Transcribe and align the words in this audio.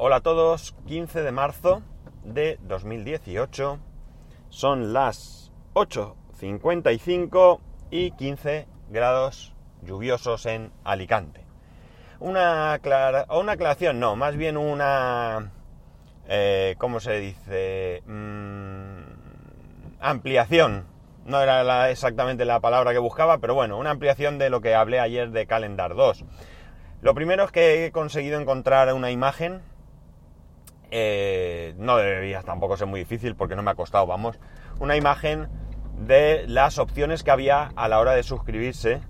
Hola 0.00 0.16
a 0.16 0.20
todos, 0.20 0.76
15 0.86 1.24
de 1.24 1.32
marzo 1.32 1.82
de 2.22 2.60
2018, 2.62 3.80
son 4.48 4.92
las 4.92 5.50
8.55 5.74 7.58
y 7.90 8.12
15 8.12 8.68
grados 8.90 9.56
lluviosos 9.82 10.46
en 10.46 10.70
Alicante. 10.84 11.44
Una, 12.20 12.80
una 13.30 13.52
aclaración, 13.52 13.98
no, 13.98 14.14
más 14.14 14.36
bien 14.36 14.56
una... 14.56 15.50
Eh, 16.28 16.76
¿Cómo 16.78 17.00
se 17.00 17.18
dice? 17.18 18.04
Mm, 18.06 19.00
ampliación. 19.98 20.86
No 21.26 21.40
era 21.40 21.90
exactamente 21.90 22.44
la 22.44 22.60
palabra 22.60 22.92
que 22.92 22.98
buscaba, 22.98 23.38
pero 23.38 23.54
bueno, 23.54 23.76
una 23.76 23.90
ampliación 23.90 24.38
de 24.38 24.48
lo 24.48 24.60
que 24.60 24.76
hablé 24.76 25.00
ayer 25.00 25.32
de 25.32 25.48
Calendar 25.48 25.96
2. 25.96 26.24
Lo 27.00 27.14
primero 27.16 27.42
es 27.42 27.50
que 27.50 27.84
he 27.84 27.90
conseguido 27.90 28.40
encontrar 28.40 28.94
una 28.94 29.10
imagen. 29.10 29.60
Eh, 30.90 31.74
no 31.78 31.96
debería 31.96 32.42
tampoco 32.42 32.76
ser 32.76 32.86
muy 32.86 33.00
difícil 33.00 33.34
porque 33.34 33.56
no 33.56 33.62
me 33.62 33.70
ha 33.70 33.74
costado, 33.74 34.06
vamos. 34.06 34.38
Una 34.80 34.96
imagen 34.96 35.48
de 35.98 36.44
las 36.46 36.78
opciones 36.78 37.22
que 37.22 37.30
había 37.30 37.72
a 37.76 37.88
la 37.88 37.98
hora 37.98 38.12
de 38.12 38.22
suscribirse. 38.22 39.00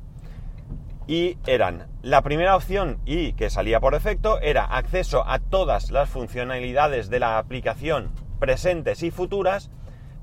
Y 1.07 1.39
eran, 1.47 1.87
la 2.03 2.23
primera 2.23 2.55
opción 2.55 2.99
y 3.07 3.33
que 3.33 3.49
salía 3.49 3.81
por 3.81 3.95
defecto 3.95 4.41
era 4.41 4.65
acceso 4.65 5.25
a 5.27 5.39
todas 5.39 5.91
las 5.91 6.11
funcionalidades 6.11 7.09
de 7.09 7.21
la 7.21 7.39
aplicación 7.39 8.11
presentes 8.39 9.03
y 9.03 9.11
futuras, 9.11 9.71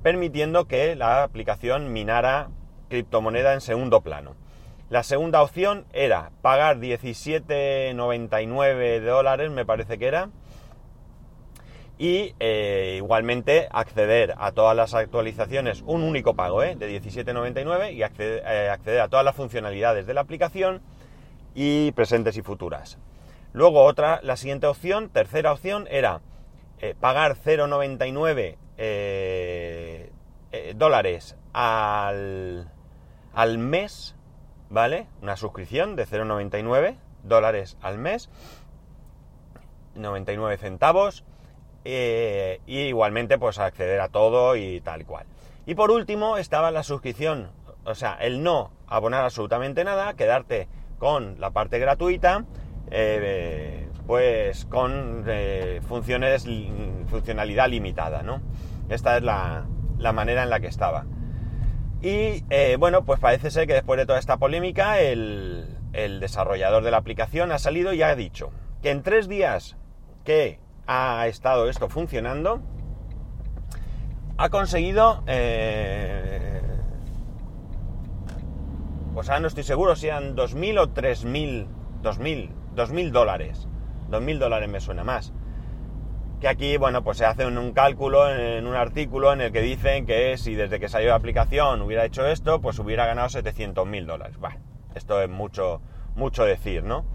permitiendo 0.04 0.68
que 0.68 0.96
la 0.96 1.24
aplicación 1.24 1.91
minara 1.91 2.49
criptomoneda 2.90 3.54
en 3.54 3.62
segundo 3.62 4.02
plano. 4.02 4.35
La 4.90 5.02
segunda 5.04 5.41
opción 5.41 5.88
era 5.94 6.30
pagar 6.41 6.77
17,99 6.77 9.02
dólares, 9.02 9.49
me 9.49 9.66
parece 9.66 9.98
que 9.98 10.05
era, 10.05 10.30
y 11.98 12.34
eh, 12.40 12.95
igualmente 12.98 13.68
acceder 13.71 14.35
a 14.38 14.51
todas 14.51 14.76
las 14.76 14.93
actualizaciones, 14.93 15.82
un 15.85 16.04
único 16.04 16.34
pago 16.35 16.62
¿eh? 16.63 16.76
de 16.76 17.01
17,99 17.01 17.93
y 17.93 18.04
acceder, 18.04 18.43
eh, 18.46 18.70
acceder, 18.70 19.01
a 19.01 19.07
todas 19.07 19.24
las 19.24 19.35
funcionalidades 19.35 20.05
de 20.05 20.13
la 20.13 20.21
aplicación 20.21 20.82
y 21.54 21.91
presentes 21.91 22.38
y 22.38 22.41
futuras. 22.41 22.98
Luego 23.54 23.84
otra, 23.84 24.20
la 24.23 24.35
siguiente 24.35 24.68
opción, 24.68 25.10
tercera 25.10 25.54
opción, 25.54 25.88
era 25.90 26.21
pagar 26.99 27.38
0,99 27.38 28.57
dólares 30.76 31.38
al, 31.54 32.70
al 33.34 33.57
mes 33.57 34.16
¿vale? 34.70 35.07
Una 35.21 35.38
suscripción 35.38 35.96
de 35.96 36.05
0,99 36.05 36.98
dólares 37.23 37.77
al 37.82 37.98
mes, 37.98 38.29
99 39.96 40.57
centavos, 40.57 41.23
eh, 41.88 42.62
y 42.66 42.80
igualmente 42.80 43.38
pues 43.38 43.60
acceder 43.60 44.02
a 44.02 44.10
todo 44.10 44.55
y 44.55 44.82
tal 44.82 45.05
cual. 45.05 45.28
Y 45.68 45.76
por 45.76 45.91
último 45.91 46.38
estaba 46.38 46.72
la 46.72 46.82
suscripción, 46.82 47.52
o 47.86 47.94
sea, 47.94 48.16
el 48.16 48.41
no 48.41 48.72
abonar 48.88 49.24
absolutamente 49.24 49.84
nada, 49.84 50.16
quedarte 50.16 50.68
con 50.98 51.40
la 51.40 51.52
parte 51.52 51.78
gratuita, 51.78 52.46
eh, 52.90 53.88
pues 54.08 54.66
con 54.66 55.26
eh, 55.28 55.80
funciones, 55.88 56.48
funcionalidad 57.08 57.70
limitada, 57.70 58.24
¿no? 58.24 58.41
Esta 58.90 59.18
es 59.18 59.24
la, 59.24 59.66
la 60.00 60.12
manera 60.12 60.41
en 60.41 60.50
la 60.50 60.60
que 60.60 60.68
estaba. 60.68 61.06
Y 62.02 62.44
bueno, 62.78 63.06
pues 63.06 63.20
parece 63.20 63.50
ser 63.50 63.68
que 63.68 63.74
después 63.74 63.98
de 63.98 64.06
toda 64.06 64.19
esta 64.19 64.38
polémica, 64.38 65.00
el, 65.00 65.68
desarrollador 66.19 66.84
de 66.84 66.91
la 66.91 66.97
aplicación 66.97 67.52
ha 67.52 67.58
salido 67.58 67.94
y 67.94 68.02
ha 68.02 68.16
dicho 68.16 68.52
que 68.84 68.91
en 68.91 69.02
tres 69.02 69.28
días 69.28 69.78
que 70.24 70.59
ha 70.88 71.28
estado 71.28 71.69
esto 71.69 71.90
funcionando, 71.90 72.62
ha 74.38 74.50
conseguido, 74.50 75.24
eh, 75.28 76.62
pues 79.13 79.29
ahora 79.29 79.40
no 79.41 79.47
estoy 79.47 79.63
seguro 79.63 79.95
si 79.95 80.07
eran 80.07 80.35
2.000 80.35 80.79
o 80.79 80.94
3.000, 80.94 81.68
2.000, 82.01 82.50
2.000 82.75 83.12
dólares. 83.12 83.68
2.000 84.09 84.38
dólares 84.38 84.69
me 84.69 84.79
suena 84.79 85.03
más 85.03 85.34
que 86.40 86.47
aquí, 86.47 86.78
bueno, 86.78 87.03
pues 87.03 87.18
se 87.18 87.25
hace 87.25 87.45
un, 87.45 87.72
cálculo 87.72 88.29
en, 88.29 88.68
un 88.68 88.75
artículo 88.75 89.31
en 89.34 89.41
el 89.41 89.51
que 89.51 89.62
dicen 89.62 90.06
que 90.06 90.38
si 90.38 90.53
desde 90.56 90.79
que 90.79 90.90
salió 90.90 91.09
la 91.09 91.16
aplicación 91.16 91.81
hubiera 91.81 92.06
hecho 92.06 92.25
esto, 92.28 92.62
pues 92.62 92.78
hubiera 92.79 93.06
ganado 93.06 93.29
700 93.29 93.88
mil 93.88 94.06
dólares. 94.06 94.38
Bueno, 94.38 94.59
esto 94.95 95.22
es 95.22 95.29
mucho, 95.29 95.81
mucho 96.16 96.44
decir, 96.44 96.84
¿no? 96.84 97.06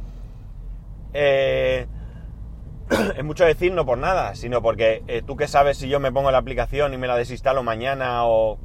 Eh, 1.12 1.86
es 3.16 3.24
mucho 3.24 3.44
decir 3.44 3.72
no 3.72 3.86
por 3.86 3.98
nada, 3.98 4.34
sino 4.34 4.62
porque 4.62 5.02
eh, 5.06 5.22
tú 5.26 5.36
qué 5.36 5.48
sabes 5.48 5.78
si 5.78 5.88
yo 5.88 6.00
me 6.00 6.12
pongo 6.12 6.30
la 6.30 6.38
aplicación 6.38 6.92
y 6.94 6.98
me 6.98 7.06
la 7.06 7.16
desinstalo 7.16 7.62
mañana 7.62 8.24
o 8.26 8.58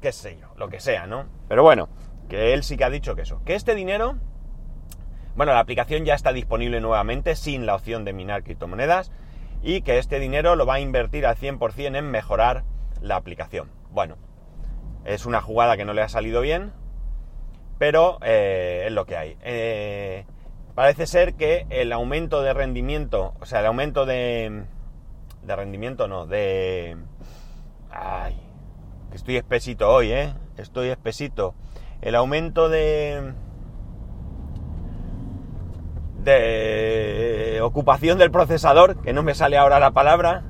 qué 0.00 0.12
sé 0.12 0.38
yo, 0.40 0.48
lo 0.56 0.68
que 0.68 0.80
sea, 0.80 1.06
¿no? 1.06 1.26
Pero 1.48 1.62
bueno, 1.62 1.88
que 2.28 2.52
él 2.52 2.62
sí 2.62 2.76
que 2.76 2.84
ha 2.84 2.90
dicho 2.90 3.14
que 3.14 3.22
eso, 3.22 3.42
que 3.44 3.54
este 3.54 3.74
dinero 3.74 4.16
bueno, 5.36 5.52
la 5.52 5.58
aplicación 5.58 6.04
ya 6.04 6.14
está 6.14 6.32
disponible 6.32 6.80
nuevamente 6.80 7.34
sin 7.34 7.66
la 7.66 7.74
opción 7.74 8.04
de 8.04 8.12
minar 8.12 8.44
criptomonedas 8.44 9.10
y 9.64 9.82
que 9.82 9.98
este 9.98 10.20
dinero 10.20 10.54
lo 10.54 10.64
va 10.64 10.74
a 10.74 10.80
invertir 10.80 11.26
al 11.26 11.36
100% 11.36 11.96
en 11.96 12.08
mejorar 12.08 12.62
la 13.00 13.16
aplicación. 13.16 13.68
Bueno, 13.90 14.16
es 15.04 15.26
una 15.26 15.40
jugada 15.40 15.76
que 15.76 15.84
no 15.84 15.92
le 15.92 16.02
ha 16.02 16.08
salido 16.08 16.40
bien, 16.40 16.72
pero 17.78 18.18
eh, 18.22 18.84
es 18.86 18.92
lo 18.92 19.06
que 19.06 19.16
hay. 19.16 19.36
Eh, 19.42 20.24
parece 20.74 21.06
ser 21.06 21.34
que 21.34 21.66
el 21.70 21.92
aumento 21.92 22.42
de 22.42 22.52
rendimiento, 22.52 23.34
o 23.40 23.46
sea, 23.46 23.60
el 23.60 23.66
aumento 23.66 24.06
de... 24.06 24.64
de 25.42 25.56
rendimiento 25.56 26.08
no, 26.08 26.26
de... 26.26 26.96
Ay, 27.90 28.36
que 29.10 29.16
estoy 29.16 29.36
espesito 29.36 29.88
hoy, 29.88 30.10
¿eh? 30.10 30.34
Estoy 30.56 30.88
espesito. 30.88 31.54
El 32.02 32.14
aumento 32.16 32.68
de 32.68 33.34
de 36.24 37.60
ocupación 37.62 38.18
del 38.18 38.30
procesador, 38.30 39.00
que 39.02 39.12
no 39.12 39.22
me 39.22 39.34
sale 39.34 39.58
ahora 39.58 39.78
la 39.78 39.92
palabra, 39.92 40.42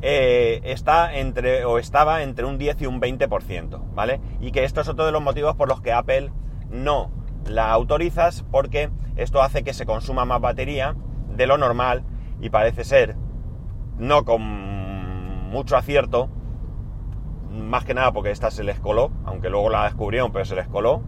eh, 0.00 0.60
está 0.64 1.14
entre, 1.16 1.64
o 1.64 1.78
estaba 1.78 2.22
entre 2.22 2.44
un 2.46 2.58
10 2.58 2.82
y 2.82 2.86
un 2.86 3.00
20%, 3.00 3.94
¿vale? 3.94 4.20
Y 4.40 4.52
que 4.52 4.64
esto 4.64 4.80
es 4.80 4.88
otro 4.88 5.06
de 5.06 5.12
los 5.12 5.22
motivos 5.22 5.54
por 5.56 5.68
los 5.68 5.80
que 5.80 5.92
Apple 5.92 6.30
no 6.70 7.10
la 7.46 7.70
autorizas, 7.70 8.44
porque 8.50 8.90
esto 9.18 9.42
hace 9.42 9.62
que 9.62 9.74
se 9.74 9.84
consuma 9.84 10.24
más 10.24 10.40
batería 10.40 10.94
de 11.36 11.46
lo 11.46 11.58
normal 11.58 12.04
y 12.40 12.50
parece 12.50 12.84
ser, 12.84 13.16
no 13.98 14.24
con 14.24 14.40
mucho 15.50 15.76
acierto, 15.76 16.30
más 17.50 17.84
que 17.84 17.94
nada 17.94 18.12
porque 18.12 18.30
esta 18.30 18.50
se 18.50 18.64
les 18.64 18.78
coló, 18.80 19.10
aunque 19.24 19.50
luego 19.50 19.70
la 19.70 19.84
descubrieron, 19.84 20.32
pero 20.32 20.44
se 20.44 20.54
les 20.54 20.68
coló. 20.68 21.02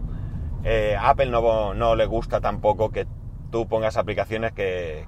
Eh, 0.63 0.95
Apple 0.99 1.27
no, 1.27 1.73
no 1.73 1.95
le 1.95 2.05
gusta 2.05 2.41
tampoco 2.41 2.91
que 2.91 3.07
tú 3.49 3.67
pongas 3.67 3.97
aplicaciones 3.97 4.51
que, 4.51 5.05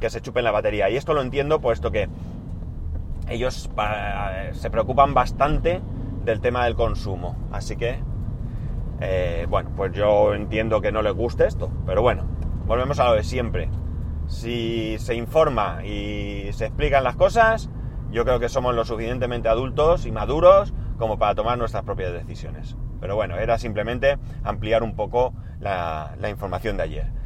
se 0.00 0.20
chupen 0.20 0.44
la 0.44 0.52
batería. 0.52 0.88
Y 0.90 0.96
esto 0.96 1.14
lo 1.14 1.22
entiendo 1.22 1.60
puesto 1.60 1.90
que 1.90 2.08
ellos 3.28 3.68
se 4.52 4.70
preocupan 4.70 5.12
bastante 5.12 5.82
del 6.24 6.40
tema 6.40 6.64
del 6.64 6.76
consumo. 6.76 7.36
Así 7.52 7.76
que, 7.76 7.98
eh, 9.00 9.46
bueno, 9.48 9.70
pues 9.76 9.92
yo 9.92 10.34
entiendo 10.34 10.80
que 10.80 10.92
no 10.92 11.02
les 11.02 11.14
guste 11.14 11.46
esto. 11.46 11.70
Pero 11.86 12.02
bueno, 12.02 12.24
volvemos 12.66 12.98
a 13.00 13.04
lo 13.04 13.14
de 13.14 13.24
siempre. 13.24 13.70
Si 14.26 14.96
se 14.98 15.14
informa 15.14 15.84
y 15.84 16.50
se 16.52 16.66
explican 16.66 17.04
las 17.04 17.16
cosas, 17.16 17.70
yo 18.10 18.24
creo 18.24 18.40
que 18.40 18.48
somos 18.48 18.74
lo 18.74 18.84
suficientemente 18.84 19.48
adultos 19.48 20.06
y 20.06 20.12
maduros 20.12 20.74
como 20.98 21.18
para 21.18 21.34
tomar 21.34 21.58
nuestras 21.58 21.84
propias 21.84 22.12
decisiones. 22.12 22.76
Pero 23.00 23.14
bueno, 23.16 23.36
era 23.36 23.58
simplemente 23.58 24.18
ampliar 24.42 24.82
un 24.82 24.96
poco 24.96 25.32
la 25.60 26.28
información 26.28 26.76
de 26.76 26.82
ayer. 26.82 27.18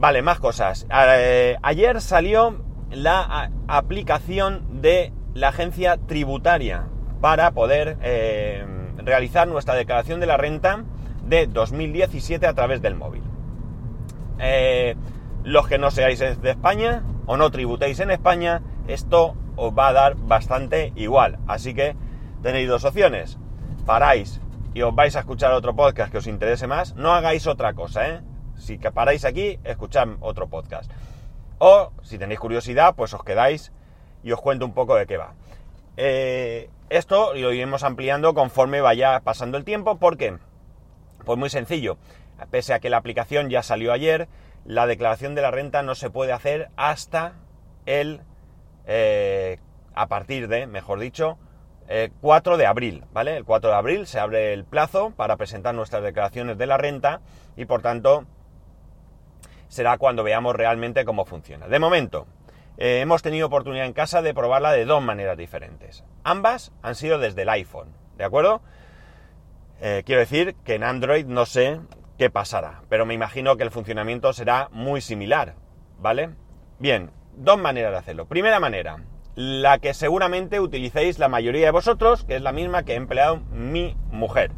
Vale, 0.00 0.22
más 0.22 0.40
cosas. 0.40 0.86
Eh, 0.90 1.58
ayer 1.62 2.00
salió 2.00 2.64
la 2.90 3.50
aplicación 3.68 4.80
de 4.80 5.12
la 5.34 5.48
agencia 5.48 5.98
tributaria 5.98 6.86
para 7.20 7.50
poder 7.50 7.98
eh, 8.00 8.64
realizar 9.04 9.48
nuestra 9.48 9.74
declaración 9.74 10.20
de 10.20 10.26
la 10.26 10.36
renta 10.36 10.84
de 11.24 11.46
2017 11.46 12.46
a 12.46 12.54
través 12.54 12.82
del 12.82 12.94
móvil. 12.94 13.22
Eh, 14.38 14.96
los 15.44 15.66
que 15.68 15.78
no 15.78 15.90
seáis 15.90 16.18
de 16.18 16.50
España 16.50 17.02
o 17.26 17.36
no 17.36 17.50
tributéis 17.50 18.00
en 18.00 18.10
España, 18.10 18.62
esto 18.88 19.36
os 19.56 19.72
va 19.72 19.88
a 19.88 19.92
dar 19.92 20.16
bastante 20.16 20.92
igual. 20.96 21.38
Así 21.46 21.74
que 21.74 21.96
tenéis 22.42 22.68
dos 22.68 22.84
opciones. 22.84 23.38
Paráis 23.86 24.40
y 24.74 24.82
os 24.82 24.94
vais 24.94 25.16
a 25.16 25.20
escuchar 25.20 25.52
otro 25.52 25.74
podcast 25.74 26.10
que 26.10 26.18
os 26.18 26.26
interese 26.26 26.66
más. 26.66 26.94
No 26.94 27.12
hagáis 27.12 27.46
otra 27.46 27.74
cosa, 27.74 28.08
¿eh? 28.08 28.20
Si 28.56 28.78
paráis 28.78 29.24
aquí, 29.24 29.58
escuchad 29.64 30.08
otro 30.20 30.48
podcast. 30.48 30.90
O, 31.58 31.92
si 32.02 32.18
tenéis 32.18 32.40
curiosidad, 32.40 32.94
pues 32.94 33.12
os 33.14 33.24
quedáis 33.24 33.72
y 34.22 34.32
os 34.32 34.40
cuento 34.40 34.64
un 34.64 34.72
poco 34.72 34.94
de 34.96 35.06
qué 35.06 35.16
va. 35.16 35.34
Eh, 35.96 36.70
esto 36.90 37.34
lo 37.34 37.52
iremos 37.52 37.82
ampliando 37.84 38.34
conforme 38.34 38.80
vaya 38.80 39.20
pasando 39.20 39.56
el 39.56 39.64
tiempo. 39.64 39.98
¿Por 39.98 40.16
qué? 40.16 40.36
Pues 41.24 41.38
muy 41.38 41.48
sencillo. 41.48 41.96
Pese 42.50 42.74
a 42.74 42.80
que 42.80 42.90
la 42.90 42.96
aplicación 42.96 43.48
ya 43.48 43.62
salió 43.62 43.92
ayer, 43.92 44.28
la 44.64 44.86
declaración 44.86 45.34
de 45.34 45.42
la 45.42 45.50
renta 45.50 45.82
no 45.82 45.94
se 45.94 46.10
puede 46.10 46.32
hacer 46.32 46.70
hasta 46.76 47.34
el... 47.86 48.20
eh, 48.86 49.58
a 49.94 50.06
partir 50.06 50.48
de, 50.48 50.66
mejor 50.66 50.98
dicho, 50.98 51.38
el 51.88 52.12
4 52.20 52.56
de 52.56 52.66
abril, 52.66 53.04
¿vale? 53.12 53.36
El 53.36 53.44
4 53.44 53.70
de 53.70 53.76
abril 53.76 54.06
se 54.06 54.20
abre 54.20 54.52
el 54.52 54.64
plazo 54.64 55.12
para 55.16 55.36
presentar 55.36 55.74
nuestras 55.74 56.02
declaraciones 56.02 56.56
de 56.56 56.66
la 56.66 56.76
renta 56.76 57.20
y 57.56 57.64
por 57.64 57.82
tanto 57.82 58.24
será 59.68 59.98
cuando 59.98 60.22
veamos 60.22 60.54
realmente 60.54 61.04
cómo 61.04 61.24
funciona. 61.24 61.68
De 61.68 61.78
momento, 61.78 62.26
eh, 62.80 63.00
hemos 63.02 63.20
tenido 63.20 63.46
oportunidad 63.46 63.84
en 63.84 63.92
casa 63.92 64.22
de 64.22 64.32
probarla 64.32 64.72
de 64.72 64.86
dos 64.86 65.02
maneras 65.02 65.36
diferentes. 65.36 66.02
Ambas 66.24 66.72
han 66.80 66.94
sido 66.94 67.18
desde 67.18 67.42
el 67.42 67.50
iPhone, 67.50 67.94
¿de 68.16 68.24
acuerdo? 68.24 68.62
Eh, 69.82 70.02
quiero 70.06 70.20
decir 70.20 70.56
que 70.64 70.76
en 70.76 70.84
Android 70.84 71.26
no 71.26 71.44
sé 71.44 71.78
qué 72.16 72.30
pasará, 72.30 72.82
pero 72.88 73.04
me 73.04 73.12
imagino 73.12 73.58
que 73.58 73.64
el 73.64 73.70
funcionamiento 73.70 74.32
será 74.32 74.70
muy 74.72 75.02
similar, 75.02 75.56
¿vale? 75.98 76.30
Bien, 76.78 77.10
dos 77.36 77.58
maneras 77.58 77.92
de 77.92 77.98
hacerlo. 77.98 78.26
Primera 78.26 78.60
manera, 78.60 79.04
la 79.34 79.78
que 79.78 79.92
seguramente 79.92 80.58
utilicéis 80.58 81.18
la 81.18 81.28
mayoría 81.28 81.66
de 81.66 81.72
vosotros, 81.72 82.24
que 82.24 82.36
es 82.36 82.42
la 82.42 82.52
misma 82.52 82.84
que 82.84 82.94
he 82.94 82.96
empleado 82.96 83.40
mi 83.52 83.94
mujer. 84.10 84.52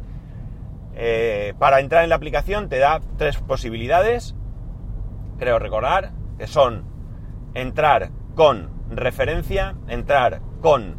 Eh, 0.95 1.55
para 1.59 1.81
entrar 1.81 2.03
en 2.03 2.09
la 2.09 2.15
aplicación 2.15 2.69
te 2.69 2.79
da 2.79 3.01
tres 3.17 3.37
posibilidades, 3.37 4.33
creo 5.39 5.59
recordar, 5.59 6.11
que 6.37 6.47
son 6.47 6.92
entrar 7.53 8.11
con 8.35 8.69
referencia, 8.89 9.75
entrar 9.87 10.41
con 10.61 10.97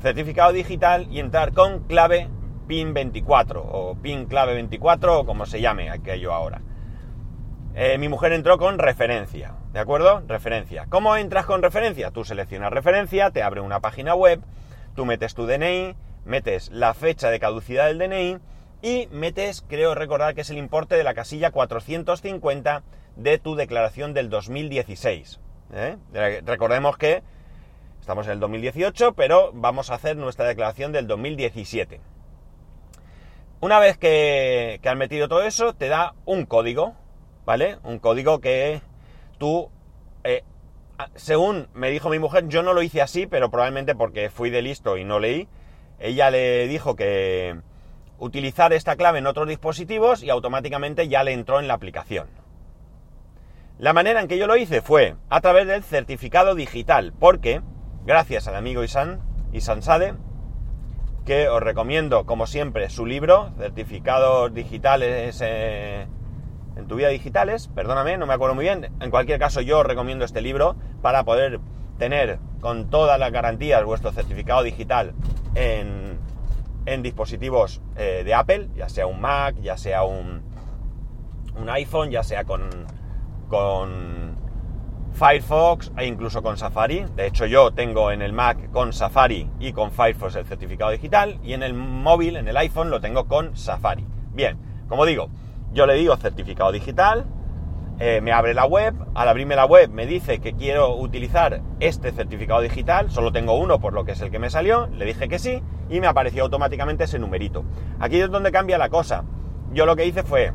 certificado 0.00 0.52
digital 0.52 1.06
y 1.10 1.20
entrar 1.20 1.52
con 1.52 1.84
clave 1.84 2.28
PIN 2.66 2.94
24 2.94 3.62
o 3.62 3.94
PIN 3.96 4.26
clave 4.26 4.54
24 4.54 5.20
o 5.20 5.26
como 5.26 5.46
se 5.46 5.60
llame 5.60 5.90
aquello 5.90 6.32
ahora. 6.32 6.62
Eh, 7.74 7.96
mi 7.98 8.08
mujer 8.08 8.32
entró 8.32 8.58
con 8.58 8.78
referencia, 8.78 9.54
¿de 9.72 9.80
acuerdo? 9.80 10.22
Referencia. 10.26 10.86
¿Cómo 10.90 11.16
entras 11.16 11.46
con 11.46 11.62
referencia? 11.62 12.10
Tú 12.10 12.24
seleccionas 12.24 12.72
referencia, 12.72 13.30
te 13.30 13.42
abre 13.42 13.60
una 13.60 13.80
página 13.80 14.14
web, 14.14 14.40
tú 14.94 15.06
metes 15.06 15.34
tu 15.34 15.46
DNI, 15.46 15.94
metes 16.24 16.70
la 16.70 16.92
fecha 16.92 17.30
de 17.30 17.40
caducidad 17.40 17.86
del 17.86 17.98
DNI 17.98 18.38
y 18.82 19.08
metes, 19.10 19.64
creo 19.66 19.94
recordar 19.94 20.34
que 20.34 20.42
es 20.42 20.50
el 20.50 20.58
importe 20.58 20.96
de 20.96 21.04
la 21.04 21.14
casilla 21.14 21.50
450 21.50 22.82
de 23.16 23.38
tu 23.38 23.54
declaración 23.54 24.12
del 24.12 24.28
2016. 24.28 25.40
¿Eh? 25.72 25.96
Recordemos 26.44 26.96
que 26.96 27.22
estamos 28.00 28.26
en 28.26 28.32
el 28.32 28.40
2018, 28.40 29.14
pero 29.14 29.50
vamos 29.54 29.90
a 29.90 29.94
hacer 29.94 30.16
nuestra 30.16 30.46
declaración 30.46 30.92
del 30.92 31.06
2017. 31.06 32.00
Una 33.60 33.78
vez 33.78 33.96
que, 33.96 34.80
que 34.82 34.88
has 34.88 34.96
metido 34.96 35.28
todo 35.28 35.42
eso, 35.42 35.72
te 35.74 35.88
da 35.88 36.14
un 36.24 36.46
código, 36.46 36.94
¿vale? 37.44 37.78
Un 37.84 37.98
código 37.98 38.40
que 38.40 38.82
tú, 39.38 39.70
eh, 40.24 40.42
según 41.14 41.68
me 41.72 41.90
dijo 41.90 42.10
mi 42.10 42.18
mujer, 42.18 42.48
yo 42.48 42.62
no 42.62 42.74
lo 42.74 42.82
hice 42.82 43.02
así, 43.02 43.26
pero 43.26 43.50
probablemente 43.50 43.94
porque 43.94 44.30
fui 44.30 44.50
de 44.50 44.62
listo 44.62 44.96
y 44.96 45.04
no 45.04 45.20
leí, 45.20 45.48
ella 46.00 46.30
le 46.30 46.66
dijo 46.66 46.96
que 46.96 47.60
utilizar 48.18 48.72
esta 48.72 48.96
clave 48.96 49.20
en 49.20 49.26
otros 49.26 49.48
dispositivos 49.48 50.22
y 50.22 50.30
automáticamente 50.30 51.08
ya 51.08 51.22
le 51.22 51.32
entró 51.32 51.60
en 51.60 51.68
la 51.68 51.74
aplicación. 51.74 52.41
La 53.82 53.92
manera 53.92 54.20
en 54.20 54.28
que 54.28 54.38
yo 54.38 54.46
lo 54.46 54.56
hice 54.56 54.80
fue 54.80 55.16
a 55.28 55.40
través 55.40 55.66
del 55.66 55.82
certificado 55.82 56.54
digital, 56.54 57.12
porque, 57.18 57.62
gracias 58.06 58.46
al 58.46 58.54
amigo 58.54 58.84
Isan, 58.84 59.22
Isan 59.52 59.82
Sade, 59.82 60.14
que 61.26 61.48
os 61.48 61.60
recomiendo, 61.60 62.24
como 62.24 62.46
siempre, 62.46 62.88
su 62.90 63.06
libro, 63.06 63.50
Certificados 63.58 64.54
Digitales 64.54 65.40
eh, 65.44 66.06
en 66.76 66.86
tu 66.86 66.94
vida 66.94 67.08
digitales, 67.08 67.66
perdóname, 67.74 68.18
no 68.18 68.26
me 68.26 68.34
acuerdo 68.34 68.54
muy 68.54 68.66
bien. 68.66 68.92
En 69.00 69.10
cualquier 69.10 69.40
caso, 69.40 69.60
yo 69.60 69.80
os 69.80 69.86
recomiendo 69.86 70.24
este 70.24 70.42
libro 70.42 70.76
para 71.02 71.24
poder 71.24 71.58
tener 71.98 72.38
con 72.60 72.88
todas 72.88 73.18
las 73.18 73.32
garantías 73.32 73.84
vuestro 73.84 74.12
certificado 74.12 74.62
digital 74.62 75.12
en, 75.56 76.20
en 76.86 77.02
dispositivos 77.02 77.82
eh, 77.96 78.22
de 78.24 78.32
Apple, 78.32 78.68
ya 78.76 78.88
sea 78.88 79.08
un 79.08 79.20
Mac, 79.20 79.56
ya 79.60 79.76
sea 79.76 80.04
un, 80.04 80.40
un 81.56 81.68
iPhone, 81.68 82.12
ya 82.12 82.22
sea 82.22 82.44
con, 82.44 82.70
con 83.52 84.34
Firefox 85.12 85.92
e 85.98 86.06
incluso 86.06 86.42
con 86.42 86.56
Safari. 86.56 87.04
De 87.14 87.26
hecho, 87.26 87.44
yo 87.44 87.70
tengo 87.72 88.10
en 88.10 88.22
el 88.22 88.32
Mac 88.32 88.70
con 88.70 88.94
Safari 88.94 89.46
y 89.60 89.74
con 89.74 89.90
Firefox 89.90 90.36
el 90.36 90.46
certificado 90.46 90.90
digital 90.90 91.38
y 91.42 91.52
en 91.52 91.62
el 91.62 91.74
móvil, 91.74 92.36
en 92.36 92.48
el 92.48 92.56
iPhone, 92.56 92.88
lo 92.88 93.02
tengo 93.02 93.28
con 93.28 93.54
Safari. 93.54 94.06
Bien, 94.32 94.56
como 94.88 95.04
digo, 95.04 95.28
yo 95.74 95.84
le 95.84 95.96
digo 95.96 96.16
certificado 96.16 96.72
digital, 96.72 97.26
eh, 97.98 98.22
me 98.22 98.32
abre 98.32 98.54
la 98.54 98.64
web, 98.64 98.94
al 99.14 99.28
abrirme 99.28 99.54
la 99.54 99.66
web 99.66 99.90
me 99.90 100.06
dice 100.06 100.38
que 100.38 100.54
quiero 100.54 100.96
utilizar 100.96 101.60
este 101.78 102.10
certificado 102.10 102.62
digital, 102.62 103.10
solo 103.10 103.32
tengo 103.32 103.58
uno 103.58 103.80
por 103.80 103.92
lo 103.92 104.06
que 104.06 104.12
es 104.12 104.20
el 104.22 104.30
que 104.30 104.38
me 104.38 104.48
salió, 104.48 104.86
le 104.86 105.04
dije 105.04 105.28
que 105.28 105.38
sí 105.38 105.62
y 105.90 106.00
me 106.00 106.06
apareció 106.06 106.44
automáticamente 106.44 107.04
ese 107.04 107.18
numerito. 107.18 107.64
Aquí 108.00 108.18
es 108.18 108.30
donde 108.30 108.50
cambia 108.50 108.78
la 108.78 108.88
cosa. 108.88 109.24
Yo 109.74 109.84
lo 109.84 109.94
que 109.94 110.06
hice 110.06 110.22
fue 110.22 110.54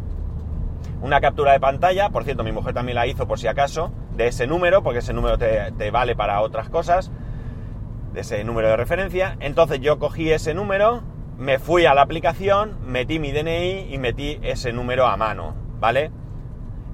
una 1.02 1.22
captura 1.22 1.52
de 1.52 1.60
pantalla, 1.60 2.10
por 2.10 2.24
cierto 2.24 2.44
mi 2.44 2.52
mujer 2.52 2.74
también 2.74 2.96
la 2.96 3.08
hizo 3.08 3.28
por 3.28 3.40
si 3.40 3.48
acaso, 3.48 3.92
de 4.16 4.28
ese 4.28 4.48
número, 4.48 4.84
porque 4.84 5.00
ese 5.00 5.14
número 5.14 5.38
te, 5.38 5.72
te 5.74 5.92
vale 5.92 6.16
para 6.16 6.42
otras 6.42 6.70
cosas, 6.70 7.12
de 8.14 8.22
ese 8.22 8.44
número 8.44 8.68
de 8.70 8.78
referencia. 8.78 9.38
Entonces 9.40 9.80
yo 9.80 10.00
cogí 10.00 10.32
ese 10.32 10.54
número, 10.54 11.04
me 11.38 11.60
fui 11.60 11.86
a 11.86 11.94
la 11.94 12.02
aplicación, 12.02 12.78
metí 12.86 13.20
mi 13.20 13.32
DNI 13.32 13.94
y 13.94 13.98
metí 13.98 14.40
ese 14.42 14.74
número 14.74 15.06
a 15.06 15.18
mano, 15.18 15.56
¿vale? 15.80 16.12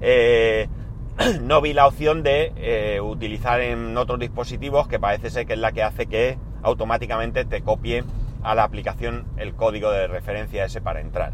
Eh, 0.00 0.68
no 1.40 1.60
vi 1.60 1.72
la 1.72 1.86
opción 1.86 2.22
de 2.22 2.52
eh, 2.56 3.00
utilizar 3.00 3.60
en 3.60 3.96
otros 3.96 4.18
dispositivos 4.18 4.88
que 4.88 4.98
parece 4.98 5.30
ser 5.30 5.46
que 5.46 5.54
es 5.54 5.58
la 5.58 5.72
que 5.72 5.82
hace 5.82 6.06
que 6.06 6.38
automáticamente 6.62 7.44
te 7.44 7.62
copie 7.62 8.04
a 8.42 8.54
la 8.54 8.64
aplicación 8.64 9.26
el 9.36 9.54
código 9.54 9.90
de 9.90 10.06
referencia 10.06 10.64
ese 10.64 10.80
para 10.80 11.00
entrar. 11.00 11.32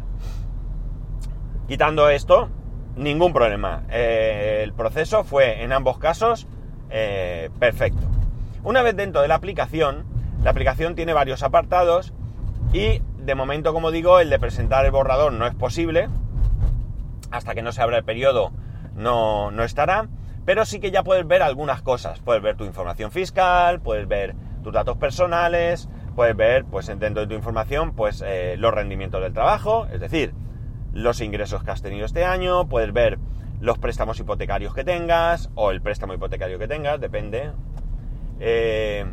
Quitando 1.67 2.09
esto, 2.09 2.49
ningún 2.95 3.33
problema. 3.33 3.83
Eh, 3.89 4.61
el 4.63 4.73
proceso 4.73 5.23
fue 5.23 5.63
en 5.63 5.71
ambos 5.71 5.97
casos 5.97 6.47
perfecto. 7.59 8.01
Una 8.65 8.81
vez 8.81 8.97
dentro 8.97 9.21
de 9.21 9.29
la 9.29 9.35
aplicación, 9.35 10.03
la 10.43 10.49
aplicación 10.49 10.93
tiene 10.93 11.13
varios 11.13 11.41
apartados 11.41 12.13
y 12.73 13.01
de 13.17 13.35
momento, 13.35 13.73
como 13.73 13.91
digo, 13.91 14.19
el 14.19 14.29
de 14.29 14.39
presentar 14.39 14.85
el 14.85 14.91
borrador 14.91 15.31
no 15.31 15.47
es 15.47 15.55
posible. 15.55 16.09
Hasta 17.31 17.55
que 17.55 17.61
no 17.61 17.71
se 17.71 17.81
abra 17.81 17.97
el 17.97 18.03
periodo 18.03 18.51
no, 18.95 19.51
no 19.51 19.63
estará. 19.63 20.09
Pero 20.45 20.65
sí 20.65 20.79
que 20.79 20.91
ya 20.91 21.03
puedes 21.03 21.27
ver 21.27 21.43
algunas 21.43 21.81
cosas. 21.81 22.19
Puedes 22.19 22.41
ver 22.41 22.57
tu 22.57 22.65
información 22.65 23.11
fiscal, 23.11 23.79
puedes 23.79 24.07
ver 24.07 24.35
tus 24.63 24.73
datos 24.73 24.97
personales, 24.97 25.87
puedes 26.15 26.35
ver, 26.35 26.65
pues 26.65 26.87
dentro 26.87 27.21
de 27.21 27.27
tu 27.27 27.33
información, 27.33 27.93
pues 27.93 28.23
eh, 28.25 28.55
los 28.57 28.73
rendimientos 28.73 29.21
del 29.21 29.33
trabajo, 29.33 29.87
es 29.91 29.99
decir, 29.99 30.33
los 30.93 31.21
ingresos 31.21 31.63
que 31.63 31.71
has 31.71 31.81
tenido 31.81 32.05
este 32.05 32.25
año, 32.25 32.67
puedes 32.67 32.91
ver 32.93 33.17
los 33.61 33.77
préstamos 33.77 34.19
hipotecarios 34.19 34.73
que 34.73 34.83
tengas, 34.83 35.49
o 35.55 35.71
el 35.71 35.81
préstamo 35.81 36.13
hipotecario 36.13 36.57
que 36.59 36.67
tengas, 36.67 36.99
depende. 36.99 37.51
Eh, 38.39 39.05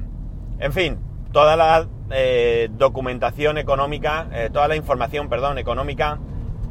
en 0.58 0.73
fin, 0.73 0.99
toda 1.32 1.54
la 1.56 1.87
eh, 2.11 2.70
documentación 2.73 3.58
económica, 3.58 4.26
eh, 4.32 4.49
toda 4.50 4.66
la 4.68 4.76
información, 4.76 5.28
perdón, 5.28 5.58
económica 5.58 6.18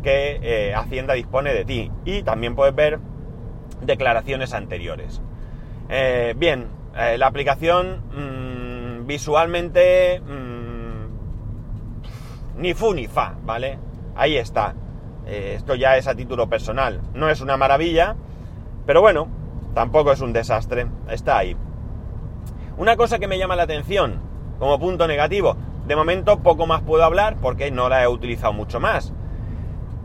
que 0.02 0.74
Hacienda 0.76 1.14
dispone 1.14 1.54
de 1.54 1.66
ti. 1.66 1.92
Y 2.06 2.24
también 2.24 2.56
puedes 2.56 2.74
ver 2.74 3.00
declaraciones 3.82 4.54
anteriores. 4.54 5.22
bien, 6.36 6.68
la 6.94 7.28
aplicación 7.28 8.02
mmm, 8.12 9.06
visualmente 9.06 10.20
mmm, 10.22 11.08
ni 12.58 12.74
fu 12.74 12.94
ni 12.94 13.08
fa, 13.08 13.36
¿vale? 13.44 13.78
Ahí 14.16 14.38
está. 14.38 14.74
Esto 15.28 15.76
ya 15.76 15.98
es 15.98 16.08
a 16.08 16.16
título 16.16 16.50
personal. 16.50 17.02
No 17.14 17.30
es 17.30 17.42
una 17.42 17.58
maravilla, 17.58 18.16
pero 18.86 19.02
bueno, 19.02 19.28
tampoco 19.74 20.12
es 20.12 20.22
un 20.22 20.34
desastre. 20.34 20.88
Está 21.10 21.38
ahí. 21.38 21.56
Una 22.78 22.96
cosa 22.96 23.20
que 23.20 23.28
me 23.28 23.38
llama 23.38 23.56
la 23.56 23.64
atención 23.64 24.22
como 24.60 24.80
punto 24.80 25.08
negativo. 25.08 25.58
De 25.86 25.96
momento 25.96 26.40
poco 26.40 26.68
más 26.68 26.82
puedo 26.82 27.04
hablar 27.04 27.38
porque 27.42 27.72
no 27.72 27.90
la 27.90 28.04
he 28.04 28.08
utilizado 28.08 28.54
mucho 28.54 28.80
más. 28.80 29.14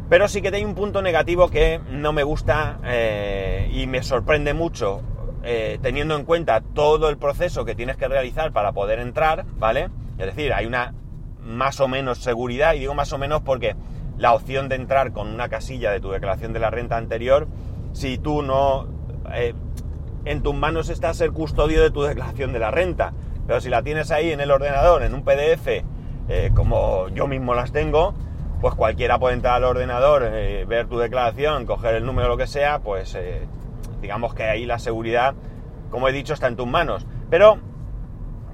Pero 0.09 0.29
sí 0.29 0.43
que 0.43 0.49
hay 0.49 0.65
un 0.65 0.75
punto 0.75 1.03
negativo 1.03 1.49
que 1.49 1.81
no 1.91 2.13
me 2.13 2.23
gusta 2.23 2.79
eh, 2.85 3.71
y 3.73 3.87
me 3.87 4.03
sorprende 4.03 4.53
mucho 4.53 5.01
eh, 5.43 5.79
teniendo 5.83 6.17
en 6.17 6.25
cuenta 6.25 6.61
todo 6.61 7.09
el 7.09 7.19
proceso 7.19 7.65
que 7.65 7.75
tienes 7.75 7.97
que 7.97 8.07
realizar 8.09 8.53
para 8.53 8.73
poder 8.73 9.01
entrar, 9.01 9.45
¿vale? 9.59 9.89
Es 10.19 10.27
decir, 10.27 10.53
hay 10.53 10.67
una 10.67 10.95
más 11.41 11.81
o 11.81 11.89
menos 11.89 12.19
seguridad, 12.19 12.75
y 12.75 12.81
digo 12.81 12.95
más 12.95 13.13
o 13.13 13.19
menos 13.19 13.43
porque 13.43 13.75
la 14.23 14.35
opción 14.35 14.69
de 14.69 14.77
entrar 14.77 15.13
con 15.13 15.29
una 15.29 15.49
casilla 15.49 15.91
de 15.91 16.01
tu 16.01 16.11
declaración 16.11 16.53
de 16.53 16.61
la 16.61 16.71
renta 16.71 16.97
anterior, 16.97 17.49
si 17.93 18.19
tú 18.19 18.43
no... 18.43 18.87
Eh, 19.35 19.53
en 20.25 20.43
tus 20.43 20.55
manos 20.55 20.89
está 20.89 21.13
ser 21.13 21.33
custodio 21.33 21.83
de 21.83 21.91
tu 21.91 22.03
declaración 22.03 22.53
de 22.53 22.61
la 22.61 22.71
renta. 22.71 23.13
Pero 23.47 23.61
si 23.61 23.69
la 23.69 23.83
tienes 23.83 24.13
ahí 24.13 24.31
en 24.31 24.41
el 24.41 24.53
ordenador, 24.53 25.03
en 25.03 25.15
un 25.15 25.25
PDF, 25.25 25.67
eh, 25.67 26.51
como 26.55 27.09
yo 27.09 27.27
mismo 27.27 27.55
las 27.55 27.73
tengo, 27.73 28.15
pues 28.61 28.75
cualquiera 28.77 29.19
puede 29.19 29.35
entrar 29.35 29.57
al 29.57 29.65
ordenador, 29.65 30.23
eh, 30.25 30.65
ver 30.67 30.87
tu 30.87 30.99
declaración, 30.99 31.67
coger 31.67 31.97
el 31.97 32.07
número, 32.07 32.29
lo 32.29 32.37
que 32.37 32.47
sea, 32.47 32.79
pues 32.79 33.19
digamos 34.01 34.35
que 34.35 34.45
ahí 34.45 34.65
la 34.65 34.79
seguridad 34.79 35.35
como 35.93 36.09
he 36.09 36.13
dicho, 36.13 36.33
está 36.33 36.49
en 36.49 36.57
tus 36.57 36.67
manos. 36.67 37.07
Pero, 37.31 37.59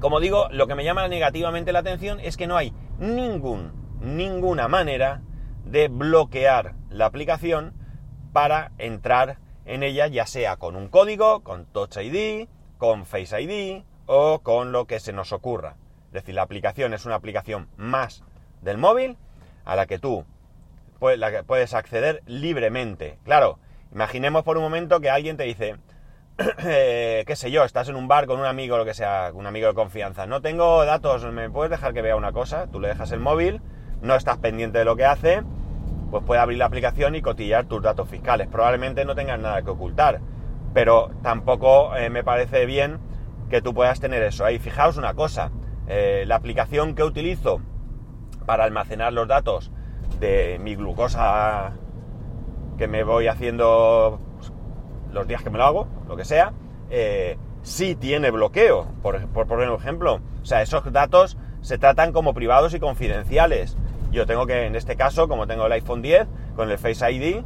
como 0.01 0.21
digo, 0.21 0.49
lo 0.51 0.67
que 0.67 0.75
me 0.75 0.85
llama 0.85 1.07
negativamente 1.07 1.73
la 1.73 1.79
atención 1.79 2.19
es 2.21 2.37
que 2.37 2.49
no 2.49 2.57
hay 2.57 2.75
ningún, 2.99 3.71
ninguna 4.01 4.67
manera 4.67 5.23
de 5.65 5.88
bloquear 5.88 6.75
la 6.91 7.07
aplicación 7.07 7.75
para 8.33 8.73
entrar 8.79 9.38
en 9.65 9.83
ella, 9.83 10.07
ya 10.07 10.27
sea 10.27 10.57
con 10.57 10.77
un 10.77 10.88
código, 10.88 11.41
con 11.43 11.67
Touch 11.67 11.97
ID, 11.97 12.49
con 12.79 13.05
Face 13.05 13.41
ID 13.41 13.83
o 14.07 14.41
con 14.41 14.73
lo 14.73 14.87
que 14.87 15.00
se 15.00 15.12
nos 15.12 15.33
ocurra. 15.33 15.77
Es 16.07 16.12
decir, 16.12 16.35
la 16.35 16.43
aplicación 16.43 16.95
es 16.95 17.05
una 17.05 17.17
aplicación 17.17 17.69
más 17.77 18.25
del 18.62 18.79
móvil 18.79 19.19
a 19.65 19.77
la 19.77 19.87
que 19.87 19.99
tú 19.99 20.25
puedes 20.99 21.75
acceder 21.75 22.23
libremente. 22.27 23.19
Claro, 23.25 23.59
imaginemos 23.93 24.43
por 24.43 24.57
un 24.57 24.62
momento 24.62 25.00
que 25.00 25.11
alguien 25.11 25.37
te 25.37 25.45
dice, 25.45 25.77
qué 26.59 27.35
sé 27.37 27.50
yo, 27.50 27.65
estás 27.65 27.88
en 27.88 27.97
un 27.97 28.09
bar 28.09 28.27
con 28.27 28.41
un 28.41 28.47
amigo, 28.47 28.79
lo 28.79 28.85
que 28.85 28.95
sea, 28.95 29.31
un 29.35 29.47
amigo 29.47 29.69
de 29.69 29.75
confianza. 29.75 30.27
No 30.27 30.41
tengo 30.41 30.85
datos, 30.85 31.25
¿me 31.25 31.50
puedes 31.50 31.71
dejar 31.71 31.93
que 31.93 32.03
vea 32.03 32.17
una 32.17 32.33
cosa? 32.33 32.67
Tú 32.71 32.81
le 32.81 32.88
dejas 32.88 33.12
el 33.12 33.21
móvil, 33.21 33.61
no 34.02 34.14
estás 34.14 34.38
pendiente 34.38 34.78
de 34.78 34.85
lo 34.85 34.97
que 34.97 35.05
hace, 35.05 35.43
pues 36.11 36.25
puede 36.25 36.40
abrir 36.40 36.59
la 36.59 36.67
aplicación 36.67 37.14
y 37.14 37.23
cotillar 37.23 37.67
tus 37.67 37.83
datos 37.83 38.09
fiscales. 38.09 38.49
Probablemente 38.49 39.05
no 39.05 39.14
tengas 39.14 39.38
nada 39.38 39.62
que 39.62 39.71
ocultar, 39.71 40.21
pero 40.75 41.11
tampoco 41.23 41.95
eh, 41.97 42.11
me 42.11 42.25
parece 42.25 42.67
bien 42.67 42.99
que 43.50 43.62
tú 43.62 43.75
puedas 43.75 44.00
tener 44.00 44.23
eso 44.23 44.45
ahí. 44.45 44.59
Fijaos 44.59 44.97
una 44.97 45.14
cosa, 45.14 45.50
eh, 45.87 46.25
la 46.26 46.37
aplicación 46.37 46.95
que 46.95 47.02
utilizo 47.02 47.61
para 48.47 48.64
almacenar 48.64 49.12
los 49.12 49.28
datos 49.28 49.71
de 50.21 50.59
mi 50.61 50.75
glucosa 50.75 51.73
que 52.76 52.88
me 52.88 53.05
voy 53.05 53.26
haciendo 53.26 54.21
pues, 54.38 54.52
los 55.12 55.26
días 55.26 55.43
que 55.43 55.50
me 55.50 55.59
lo 55.59 55.64
hago, 55.64 55.88
lo 56.09 56.17
que 56.17 56.25
sea, 56.25 56.52
eh, 56.90 57.37
sí 57.62 57.95
tiene 57.95 58.31
bloqueo, 58.31 58.87
por, 59.02 59.26
por 59.28 59.59
un 59.59 59.75
ejemplo. 59.75 60.21
O 60.43 60.45
sea, 60.45 60.62
esos 60.62 60.90
datos 60.93 61.37
se 61.61 61.78
tratan 61.78 62.12
como 62.12 62.35
privados 62.35 62.75
y 62.75 62.81
confidenciales. 62.81 63.76
Yo 64.11 64.27
tengo 64.27 64.47
que, 64.47 64.67
en 64.67 64.77
este 64.77 64.97
caso, 64.97 65.29
como 65.29 65.47
tengo 65.47 65.67
el 65.67 65.73
iPhone 65.73 66.03
10 66.03 66.27
con 66.57 66.71
el 66.71 66.79
Face 66.79 67.11
ID, 67.11 67.43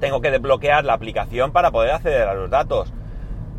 tengo 0.00 0.20
que 0.20 0.30
desbloquear 0.30 0.84
la 0.84 0.94
aplicación 0.94 1.52
para 1.52 1.70
poder 1.70 1.92
acceder 1.92 2.28
a 2.28 2.34
los 2.34 2.50
datos. 2.50 2.92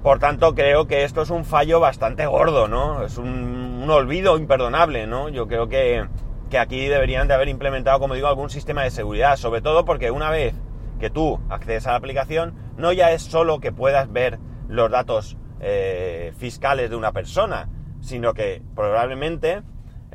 Por 0.04 0.20
tanto, 0.20 0.54
creo 0.54 0.86
que 0.86 1.04
esto 1.04 1.24
es 1.24 1.30
un 1.30 1.46
fallo 1.46 1.80
bastante 1.80 2.26
gordo, 2.28 2.68
¿no? 2.68 3.04
Es 3.04 3.18
un, 3.18 3.90
olvido 3.90 4.38
imperdonable, 4.38 5.08
¿no? 5.08 5.30
Yo 5.30 5.48
creo 5.48 5.68
que, 5.70 6.08
que, 6.50 6.58
aquí 6.58 6.88
deberían 6.88 7.28
de 7.28 7.34
haber 7.36 7.50
implementado, 7.50 8.00
como 8.00 8.16
digo, 8.16 8.28
algún 8.28 8.50
sistema 8.50 8.84
de 8.84 8.92
seguridad, 8.92 9.36
sobre 9.38 9.62
todo 9.62 9.86
porque 9.86 10.12
una 10.12 10.30
vez 10.30 10.56
que 11.00 11.10
tú 11.10 11.40
accedes 11.50 11.88
a 11.88 11.92
la 11.92 11.98
aplicación, 11.98 12.56
no 12.78 12.92
ya 12.94 13.12
es 13.12 13.22
solo 13.22 13.60
que 13.60 13.72
puedas 13.72 14.12
ver 14.12 14.40
los 14.68 14.90
datos 14.90 15.38
eh, 15.60 16.34
fiscales 16.38 16.90
de 16.90 16.96
una 16.96 17.12
persona, 17.12 17.70
sino 18.02 18.34
que 18.34 18.62
probablemente 18.76 19.64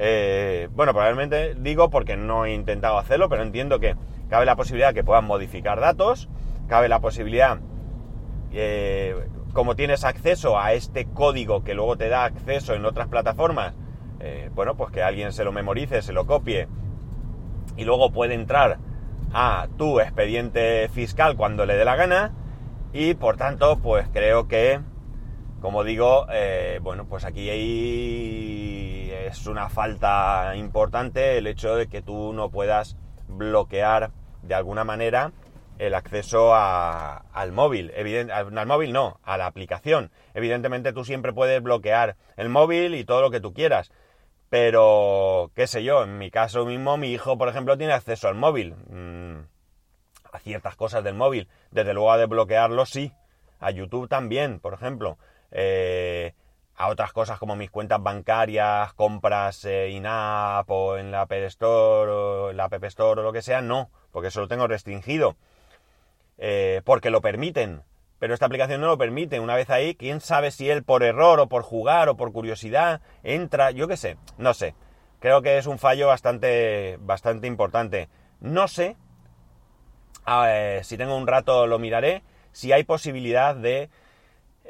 eh, 0.03 0.71
bueno, 0.73 0.93
probablemente 0.93 1.55
digo 1.57 1.91
porque 1.91 2.17
no 2.17 2.47
he 2.47 2.55
intentado 2.55 2.97
hacerlo, 2.97 3.29
pero 3.29 3.43
entiendo 3.43 3.81
que 3.81 3.97
cabe 4.31 4.47
la 4.47 4.57
posibilidad 4.57 4.95
que 4.95 5.05
puedan 5.05 5.27
modificar 5.27 5.79
datos, 5.79 6.31
cabe 6.69 6.89
la 6.89 7.01
posibilidad, 7.01 7.59
eh, 8.51 9.15
como 9.53 9.77
tienes 9.77 10.05
acceso 10.05 10.59
a 10.59 10.73
este 10.73 11.05
código 11.05 11.65
que 11.65 11.75
luego 11.75 11.99
te 11.99 12.09
da 12.09 12.25
acceso 12.25 12.73
en 12.73 12.87
otras 12.87 13.09
plataformas, 13.09 13.75
eh, 14.21 14.49
bueno, 14.55 14.75
pues 14.75 14.91
que 14.91 15.03
alguien 15.03 15.35
se 15.35 15.45
lo 15.45 15.53
memorice, 15.53 16.01
se 16.01 16.15
lo 16.15 16.27
copie 16.27 16.67
y 17.77 17.85
luego 17.85 18.11
puede 18.11 18.33
entrar 18.33 18.79
a 19.35 19.69
tu 19.77 20.01
expediente 20.01 20.89
fiscal 20.89 21.37
cuando 21.37 21.67
le 21.67 21.77
dé 21.77 21.85
la 21.85 21.97
gana 21.97 22.33
y 22.95 23.13
por 23.13 23.37
tanto, 23.37 23.81
pues 23.81 24.09
creo 24.15 24.49
que, 24.49 24.81
como 25.61 25.85
digo, 25.85 26.27
bueno, 26.83 27.07
pues 27.07 27.25
aquí 27.25 27.51
hay 27.51 29.11
es 29.31 29.47
una 29.47 29.69
falta 29.69 30.55
importante 30.57 31.39
el 31.39 31.47
hecho 31.47 31.77
de 31.77 31.89
que 31.89 32.03
tú 32.03 32.33
no 32.33 32.51
puedas 32.51 32.97
bloquear 33.29 34.11
de 34.43 34.55
alguna 34.55 34.85
manera 34.85 35.33
el 35.79 35.95
acceso 35.95 36.55
al 36.55 37.53
móvil. 37.53 37.93
al 38.31 38.67
móvil 38.67 38.93
no, 38.93 39.19
a 39.23 39.39
la 39.39 39.47
aplicación. 39.47 40.11
Evidentemente 40.35 40.93
tú 40.93 41.05
siempre 41.05 41.33
puedes 41.33 41.63
bloquear 41.63 42.17
el 42.37 42.49
móvil 42.49 42.95
y 42.95 43.05
todo 43.05 43.23
lo 43.23 43.31
que 43.31 43.41
tú 43.41 43.55
quieras. 43.55 43.91
Pero, 44.51 45.53
qué 45.55 45.67
sé 45.67 45.85
yo, 45.85 46.03
en 46.03 46.19
mi 46.19 46.31
caso 46.31 46.67
mismo, 46.67 46.97
mi 46.97 47.13
hijo, 47.13 47.39
por 47.39 47.49
ejemplo, 47.49 47.79
tiene 47.79 47.93
acceso 47.93 48.29
al 48.29 48.35
móvil. 48.35 48.75
Mm, 48.91 49.47
a 50.33 50.39
ciertas 50.41 50.77
cosas 50.77 51.05
del 51.05 51.15
móvil. 51.15 51.49
Desde 51.71 51.95
luego 51.95 52.13
a 52.13 52.19
desbloquearlo 52.19 52.85
sí. 52.85 53.13
A 53.61 53.71
YouTube 53.71 54.09
también, 54.09 54.59
por 54.59 54.75
ejemplo. 54.75 55.19
Eh, 55.51 56.35
a 56.77 56.89
otras 56.89 57.13
cosas 57.13 57.39
como 57.39 57.57
mis 57.57 57.71
cuentas 57.71 58.03
bancarias, 58.03 58.95
compras 58.95 59.65
eh, 59.67 59.91
in-app 59.91 60.71
o 60.71 60.97
en 60.97 61.11
la 61.11 61.23
App 61.23 61.33
Store 61.33 62.11
o 62.11 62.53
la 62.53 62.65
App 62.65 62.85
Store 62.85 63.21
o 63.21 63.25
lo 63.25 63.33
que 63.33 63.43
sea, 63.43 63.61
no, 63.61 63.91
porque 64.13 64.29
eso 64.29 64.41
lo 64.41 64.49
tengo 64.49 64.67
restringido. 64.67 65.37
Eh, 66.39 66.81
porque 66.85 67.11
lo 67.11 67.21
permiten, 67.21 67.83
pero 68.19 68.33
esta 68.33 68.47
aplicación 68.47 68.81
no 68.81 68.87
lo 68.87 68.97
permite. 68.97 69.41
Una 69.41 69.57
vez 69.57 69.69
ahí, 69.69 69.95
quién 69.95 70.23
sabe 70.23 70.51
si 70.51 70.71
él 70.71 70.83
por 70.83 71.03
error 71.03 71.39
o 71.41 71.49
por 71.49 71.63
jugar 71.63 72.09
o 72.09 72.17
por 72.17 72.33
curiosidad 72.33 73.03
entra, 73.23 73.73
yo 73.73 73.87
qué 73.87 73.99
sé, 73.99 74.17
no 74.39 74.55
sé. 74.55 74.75
Creo 75.19 75.43
que 75.43 75.59
es 75.59 75.67
un 75.67 75.79
fallo 75.79 76.07
bastante, 76.07 76.97
bastante 77.01 77.47
importante. 77.47 78.09
No 78.41 78.69
sé, 78.69 78.97
si 80.83 80.97
tengo 80.97 81.15
un 81.15 81.27
rato 81.27 81.67
lo 81.67 81.79
miraré, 81.79 82.23
si 82.53 82.73
hay 82.73 82.85
posibilidad 82.85 83.55
de 83.55 83.91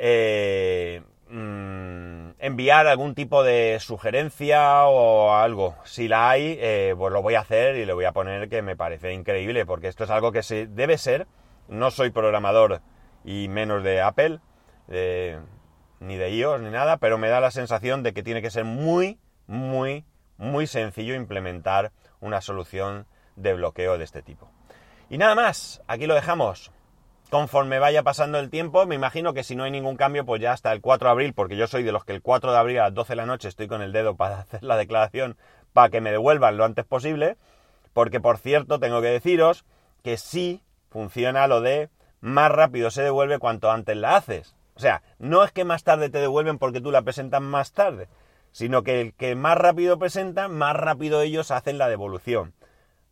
eh, 0.03 1.03
Mm, 1.33 2.33
enviar 2.41 2.89
algún 2.89 3.15
tipo 3.15 3.45
de 3.45 3.79
sugerencia 3.79 4.87
o 4.87 5.33
algo. 5.33 5.77
Si 5.85 6.09
la 6.09 6.29
hay, 6.29 6.59
eh, 6.61 6.93
pues 6.99 7.13
lo 7.13 7.23
voy 7.23 7.37
a 7.37 7.41
hacer 7.41 7.77
y 7.77 7.85
le 7.85 7.93
voy 7.93 8.05
a 8.05 8.11
poner 8.11 8.49
que 8.49 8.63
me 8.63 8.75
parece 8.75 9.13
increíble, 9.13 9.65
porque 9.65 9.87
esto 9.87 10.03
es 10.05 10.11
algo 10.11 10.33
que 10.33 10.43
se 10.43 10.67
debe 10.67 10.99
ser. 10.99 11.29
No 11.69 11.93
soy 11.93 12.11
programador 12.11 12.81
y 13.25 13.47
menos 13.47 13.85
de 13.85 14.01
Apple, 14.01 14.41
ni 14.89 16.17
de 16.17 16.31
iOS, 16.31 16.63
ni 16.63 16.71
nada, 16.71 16.97
pero 16.97 17.17
me 17.17 17.29
da 17.29 17.41
la 17.41 17.53
sensación 17.53 18.03
de 18.03 18.13
que 18.13 18.25
tiene 18.25 18.43
que 18.43 18.51
ser 18.51 18.65
muy, 18.65 19.21
muy, 19.47 20.05
muy 20.37 20.67
sencillo 20.67 21.15
implementar 21.15 21.93
una 22.19 22.41
solución 22.41 23.07
de 23.37 23.55
bloqueo 23.55 23.99
de 23.99 24.05
este 24.05 24.23
tipo. 24.23 24.51
Y 25.09 25.17
nada 25.17 25.37
más, 25.37 25.81
aquí 25.87 26.09
lo 26.09 26.15
dejamos 26.17 26.73
conforme 27.31 27.79
vaya 27.79 28.03
pasando 28.03 28.39
el 28.39 28.51
tiempo, 28.51 28.87
me 28.87 28.97
imagino 28.97 29.33
que 29.33 29.45
si 29.45 29.57
no 29.57 29.65
hay 29.65 29.71
ningún 29.71 29.97
cambio, 29.97 30.27
pues 30.27 30.43
ya 30.43 30.53
hasta 30.53 30.73
el 30.73 30.81
4 30.81 31.09
de 31.09 31.13
abril, 31.13 31.33
porque 31.35 31.57
yo 31.57 31.67
soy 31.67 31.83
de 31.83 31.93
los 31.93 32.05
que 32.05 32.13
el 32.13 32.23
4 32.23 32.53
de 32.53 32.59
abril 32.59 32.79
a 32.79 32.85
las 32.85 32.95
12 32.95 33.13
de 33.13 33.17
la 33.17 33.27
noche 33.27 33.49
estoy 33.49 33.69
con 33.69 33.83
el 33.83 33.93
dedo 33.93 34.17
para 34.17 34.39
hacer 34.41 34.63
la 34.63 34.77
declaración 34.77 35.37
para 35.73 35.89
que 35.89 36.01
me 36.01 36.11
devuelvan 36.11 36.57
lo 36.57 36.65
antes 36.65 36.85
posible, 36.85 37.37
porque 37.93 38.21
por 38.21 38.39
cierto 38.39 38.81
tengo 38.81 39.01
que 39.01 39.09
deciros 39.09 39.65
que 40.03 40.17
sí 40.17 40.63
funciona 40.91 41.47
lo 41.47 41.61
de 41.61 41.89
más 42.21 42.51
rápido 42.51 42.91
se 42.91 43.03
devuelve 43.03 43.39
cuanto 43.39 43.71
antes 43.71 43.97
la 43.97 44.17
haces. 44.17 44.55
O 44.75 44.81
sea, 44.81 45.03
no 45.19 45.45
es 45.45 45.53
que 45.53 45.65
más 45.65 45.85
tarde 45.85 46.11
te 46.11 46.19
devuelven 46.19 46.59
porque 46.59 46.81
tú 46.81 46.91
la 46.91 47.03
presentas 47.03 47.41
más 47.41 47.73
tarde, 47.73 48.09
sino 48.51 48.83
que 48.83 49.01
el 49.01 49.15
que 49.15 49.35
más 49.35 49.57
rápido 49.57 49.99
presenta, 49.99 50.49
más 50.49 50.75
rápido 50.77 51.23
ellos 51.23 51.51
hacen 51.51 51.79
la 51.79 51.89
devolución. 51.89 52.55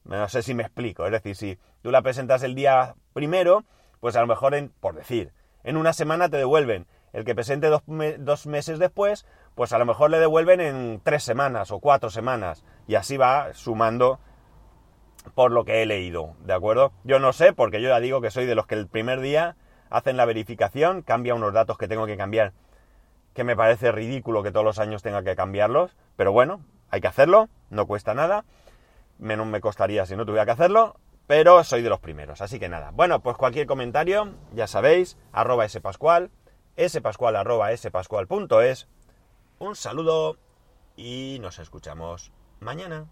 No 0.05 0.29
sé 0.29 0.43
si 0.43 0.55
me 0.55 0.63
explico, 0.63 1.05
es 1.05 1.13
decir, 1.13 1.37
si 1.37 1.59
tú 1.83 1.91
la 1.91 2.03
presentas 2.03 2.43
el 2.43 2.55
día 2.55 2.95
primero, 3.13 3.65
pues 4.00 4.17
a 4.17 4.21
lo 4.21 4.26
mejor, 4.26 4.55
en, 4.55 4.71
por 4.81 4.95
decir, 4.95 5.33
en 5.64 5.76
una 5.76 5.93
semana 5.93 6.28
te 6.28 6.37
devuelven. 6.37 6.87
El 7.12 7.25
que 7.25 7.35
presente 7.35 7.69
dos, 7.69 8.47
meses 8.47 8.78
después, 8.78 9.26
pues 9.55 9.73
a 9.73 9.78
lo 9.78 9.87
mejor 9.87 10.11
le 10.11 10.19
devuelven 10.19 10.61
en 10.61 11.00
tres 11.02 11.23
semanas 11.23 11.71
o 11.71 11.81
cuatro 11.81 12.11
semanas. 12.11 12.64
Y 12.87 12.97
así 12.97 13.17
va 13.17 13.55
sumando 13.55 14.21
por 15.35 15.52
lo 15.52 15.64
que 15.64 15.83
he 15.83 15.87
leído, 15.87 16.37
¿de 16.45 16.52
acuerdo? 16.52 16.93
Yo 17.05 17.19
no 17.19 17.33
sé, 17.33 17.52
porque 17.52 17.81
yo 17.81 17.88
ya 17.88 18.00
digo 18.00 18.21
que 18.21 18.31
soy 18.31 18.47
de 18.47 18.55
los 18.55 18.67
que 18.67 18.75
el 18.75 18.88
primer 18.88 19.21
día 19.21 19.57
hacen 19.90 20.17
la 20.17 20.25
verificación, 20.25 21.02
cambia 21.02 21.35
unos 21.35 21.52
datos 21.52 21.78
que 21.78 21.88
tengo 21.88 22.07
que 22.07 22.17
cambiar, 22.17 22.52
que 23.35 23.45
me 23.45 23.57
parece 23.57 23.93
ridículo 23.93 24.43
que 24.43 24.50
todos 24.50 24.64
los 24.64 24.78
años 24.78 25.02
tenga 25.02 25.23
que 25.23 25.37
cambiarlos, 25.37 25.97
pero 26.17 26.33
bueno, 26.33 26.62
hay 26.90 27.00
que 27.00 27.09
hacerlo, 27.09 27.49
no 27.71 27.87
cuesta 27.87 28.14
nada, 28.14 28.45
menos 29.19 29.47
me 29.47 29.61
costaría 29.61 30.07
si 30.07 30.17
no 30.17 30.25
tuviera 30.25 30.45
que 30.45 30.52
hacerlo, 30.52 30.97
pero 31.29 31.63
soy 31.63 31.83
de 31.83 31.91
los 31.91 32.01
primeros, 32.01 32.41
así 32.41 32.59
que 32.59 32.71
nada. 32.71 32.91
Bueno, 32.91 33.21
pues 33.21 33.37
cualquier 33.37 33.67
comentario, 33.67 34.35
ya 34.55 34.67
sabéis, 34.67 35.19
arroba 35.31 35.69
spascual, 35.69 36.31
spascual 36.89 37.37
arroba 37.37 37.77
spascual.es. 37.77 38.89
Un 39.59 39.77
saludo 39.77 40.39
y 40.97 41.37
nos 41.43 41.59
escuchamos 41.59 42.33
mañana. 42.61 43.07